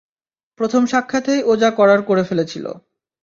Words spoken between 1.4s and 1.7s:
ও যা